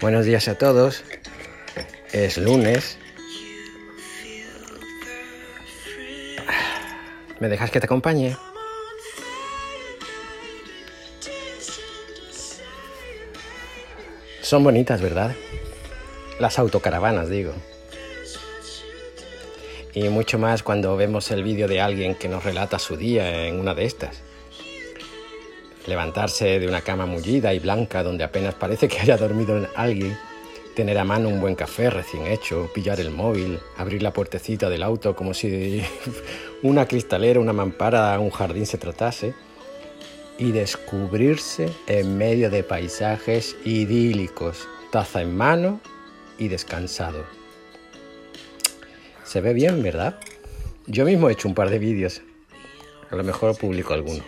[0.00, 1.04] Buenos días a todos.
[2.12, 2.98] Es lunes.
[7.40, 8.36] ¿Me dejas que te acompañe?
[14.40, 15.36] Son bonitas, ¿verdad?
[16.40, 17.54] Las autocaravanas, digo.
[19.94, 23.58] Y mucho más cuando vemos el vídeo de alguien que nos relata su día en
[23.58, 24.22] una de estas.
[25.86, 30.16] Levantarse de una cama mullida y blanca donde apenas parece que haya dormido alguien,
[30.74, 34.82] tener a mano un buen café recién hecho, pillar el móvil, abrir la puertecita del
[34.82, 35.82] auto como si
[36.62, 39.34] una cristalera, una mampara, un jardín se tratase,
[40.38, 45.80] y descubrirse en medio de paisajes idílicos, taza en mano
[46.38, 47.37] y descansado.
[49.28, 50.18] Se ve bien, ¿verdad?
[50.86, 52.22] Yo mismo he hecho un par de vídeos.
[53.10, 54.24] A lo mejor publico alguno.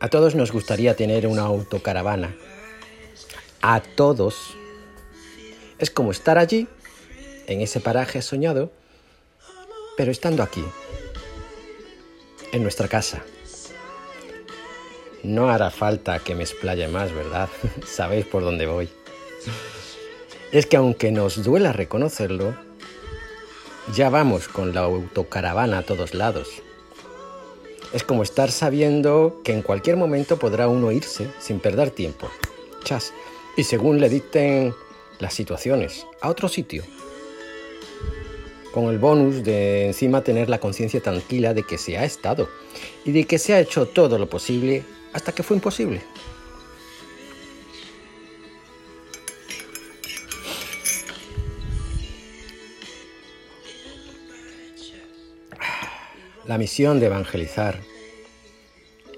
[0.00, 2.34] A todos nos gustaría tener una autocaravana.
[3.60, 4.56] A todos.
[5.78, 6.66] Es como estar allí,
[7.46, 8.72] en ese paraje soñado,
[9.96, 10.64] pero estando aquí,
[12.50, 13.22] en nuestra casa.
[15.22, 17.48] No hará falta que me explaye más, ¿verdad?
[17.86, 18.90] Sabéis por dónde voy.
[20.52, 22.54] Es que aunque nos duela reconocerlo,
[23.94, 26.62] ya vamos con la autocaravana a todos lados
[27.92, 32.28] es como estar sabiendo que en cualquier momento podrá uno irse sin perder tiempo.
[32.84, 33.12] Chas.
[33.56, 34.74] Y según le dicten
[35.18, 36.82] las situaciones, a otro sitio.
[38.72, 42.48] Con el bonus de encima tener la conciencia tranquila de que se ha estado
[43.04, 46.00] y de que se ha hecho todo lo posible hasta que fue imposible.
[56.52, 57.80] La misión de evangelizar,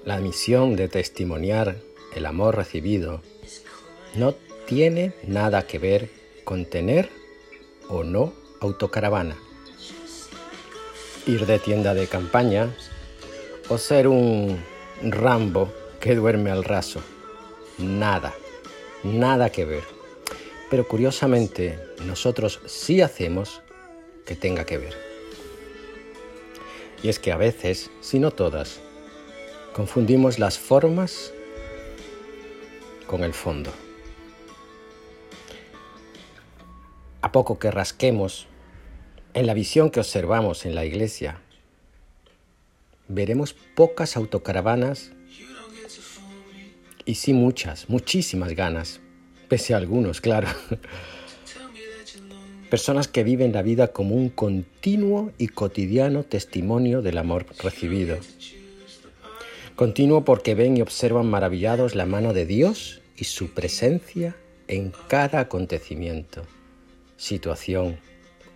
[0.05, 1.75] la misión de testimoniar
[2.15, 3.21] el amor recibido,
[4.15, 4.35] no
[4.65, 6.09] tiene nada que ver
[6.45, 7.09] con tener
[7.89, 8.31] o no
[8.61, 9.35] autocaravana,
[11.27, 12.73] ir de tienda de campaña
[13.67, 14.57] o ser un
[15.01, 17.01] Rambo que duerme al raso.
[17.77, 18.33] Nada,
[19.03, 19.83] nada que ver.
[20.69, 23.61] Pero curiosamente nosotros sí hacemos
[24.25, 25.14] que tenga que ver.
[27.05, 28.79] Y es que a veces, si no todas,
[29.75, 31.31] confundimos las formas
[33.05, 33.71] con el fondo.
[37.21, 38.47] A poco que rasquemos
[39.35, 41.41] en la visión que observamos en la iglesia,
[43.07, 45.11] veremos pocas autocaravanas
[47.05, 48.99] y sí muchas, muchísimas ganas,
[49.47, 50.47] pese a algunos, claro,
[52.75, 58.17] Personas que viven la vida como un continuo y cotidiano testimonio del amor recibido.
[59.77, 64.35] Continuo porque ven y observan maravillados la mano de Dios y su presencia
[64.67, 66.41] en cada acontecimiento,
[67.15, 67.97] situación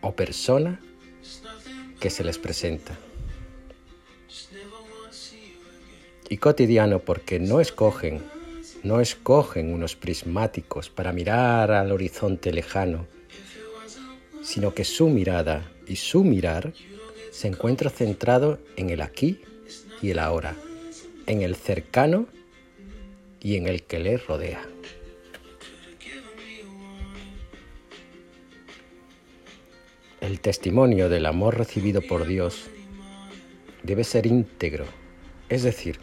[0.01, 0.81] o persona
[2.01, 2.99] que se les presenta.
[6.27, 8.21] Y cotidiano porque no escogen,
[8.83, 13.07] no escogen unos prismáticos para mirar al horizonte lejano
[14.49, 16.73] sino que su mirada y su mirar
[17.29, 19.41] se encuentra centrado en el aquí
[20.01, 20.55] y el ahora,
[21.27, 22.25] en el cercano
[23.39, 24.67] y en el que le rodea.
[30.19, 32.71] El testimonio del amor recibido por Dios
[33.83, 34.85] debe ser íntegro,
[35.47, 35.99] es decir,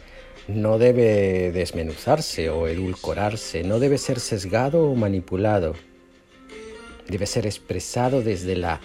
[0.47, 5.75] no debe desmenuzarse o edulcorarse, no debe ser sesgado o manipulado,
[7.09, 8.81] debe ser expresado desde la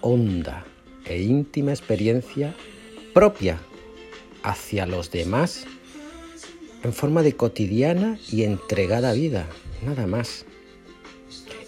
[0.00, 0.64] honda
[1.04, 2.54] e íntima experiencia
[3.12, 3.58] propia
[4.42, 5.66] hacia los demás
[6.82, 9.46] en forma de cotidiana y entregada vida,
[9.84, 10.44] nada más.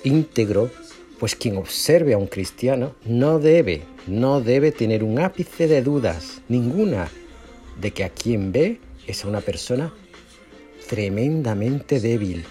[0.05, 0.71] Íntegro,
[1.19, 6.41] pues quien observe a un cristiano no debe, no debe tener un ápice de dudas,
[6.49, 7.09] ninguna,
[7.81, 9.93] de que a quien ve es a una persona
[10.89, 12.45] tremendamente débil,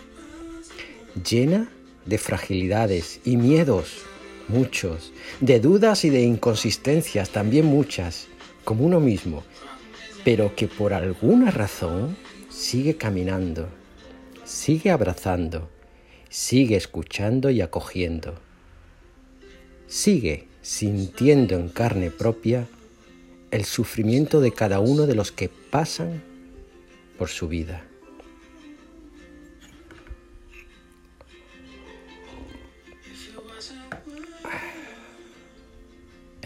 [1.28, 1.70] llena
[2.08, 4.02] de fragilidades y miedos,
[4.48, 8.28] muchos, de dudas y de inconsistencias, también muchas,
[8.64, 9.44] como uno mismo,
[10.24, 12.18] pero que por alguna razón
[12.50, 13.70] sigue caminando,
[14.46, 15.70] sigue abrazando,
[16.30, 18.36] sigue escuchando y acogiendo,
[19.88, 22.68] sigue sintiendo en carne propia
[23.52, 26.22] el sufrimiento de cada uno de los que pasan
[27.18, 27.87] por su vida.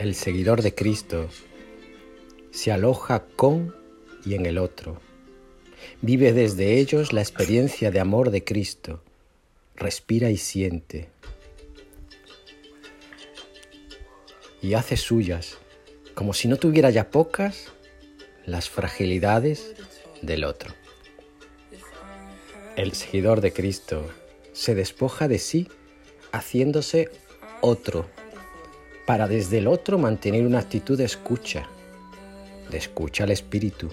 [0.01, 1.29] El seguidor de Cristo,
[2.49, 3.75] se aloja con
[4.25, 4.99] y en el otro.
[6.01, 9.03] Vive desde ellos la experiencia de amor de Cristo.
[9.75, 11.09] Respira y siente.
[14.61, 15.57] Y hace suyas,
[16.15, 17.71] como si no tuviera ya pocas,
[18.45, 19.75] las fragilidades
[20.23, 20.73] del otro.
[22.75, 24.09] El seguidor de Cristo
[24.53, 25.67] se despoja de sí
[26.31, 27.09] haciéndose
[27.61, 28.07] otro,
[29.05, 31.67] para desde el otro mantener una actitud de escucha,
[32.69, 33.89] de escucha al Espíritu.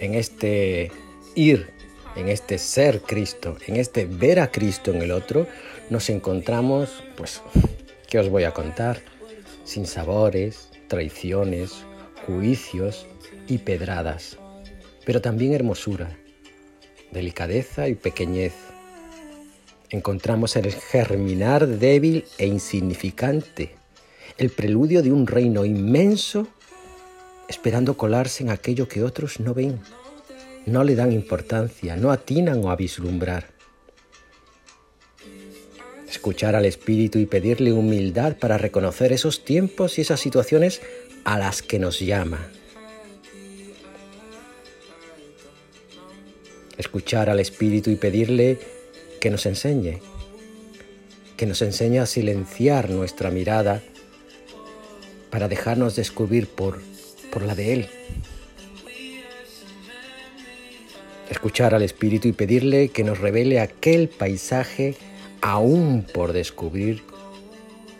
[0.00, 0.92] En este
[1.34, 1.70] ir,
[2.16, 5.46] en este ser Cristo, en este ver a Cristo en el otro,
[5.90, 7.40] nos encontramos, pues,
[8.08, 9.00] ¿qué os voy a contar?
[9.64, 11.84] Sin sabores, traiciones,
[12.26, 13.06] juicios
[13.46, 14.38] y pedradas,
[15.06, 16.16] pero también hermosura,
[17.10, 18.52] delicadeza y pequeñez.
[19.90, 23.74] Encontramos el germinar débil e insignificante,
[24.36, 26.46] el preludio de un reino inmenso
[27.48, 29.80] esperando colarse en aquello que otros no ven,
[30.66, 33.48] no le dan importancia, no atinan o a vislumbrar.
[36.06, 40.82] Escuchar al Espíritu y pedirle humildad para reconocer esos tiempos y esas situaciones
[41.24, 42.46] a las que nos llama.
[46.76, 48.77] Escuchar al Espíritu y pedirle
[49.20, 50.00] que nos enseñe,
[51.36, 53.82] que nos enseñe a silenciar nuestra mirada
[55.30, 56.80] para dejarnos descubrir por
[57.30, 57.86] por la de Él.
[61.30, 64.96] Escuchar al Espíritu y pedirle que nos revele aquel paisaje
[65.40, 67.02] aún por descubrir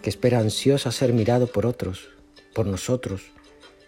[0.03, 2.09] que espera ansiosa ser mirado por otros,
[2.55, 3.23] por nosotros,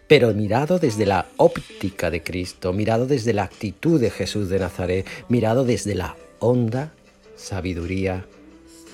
[0.07, 5.07] pero mirado desde la óptica de Cristo, mirado desde la actitud de Jesús de Nazaret,
[5.29, 6.93] mirado desde la honda
[7.35, 8.25] sabiduría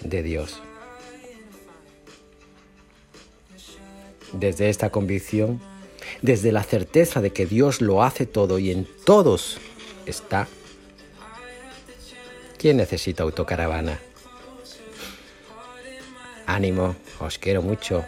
[0.04, 0.62] de Dios.
[4.34, 5.62] Desde esta convicción,
[6.22, 9.58] desde la certeza de que Dios lo hace todo y en todos
[10.06, 10.48] está,
[12.58, 14.00] ¿quién necesita autocaravana?
[16.46, 18.06] Ánimo, os quiero mucho.